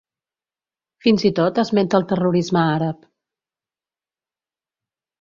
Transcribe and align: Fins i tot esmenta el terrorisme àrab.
Fins 1.07 1.25
i 1.29 1.31
tot 1.41 1.61
esmenta 1.65 2.01
el 2.01 2.09
terrorisme 2.13 2.65
àrab. 2.81 3.09